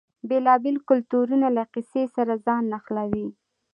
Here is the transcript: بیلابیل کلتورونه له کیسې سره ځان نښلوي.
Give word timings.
بیلابیل 0.29 0.77
کلتورونه 0.89 1.47
له 1.57 1.63
کیسې 1.73 2.03
سره 2.15 2.33
ځان 2.45 2.63
نښلوي. 2.71 3.27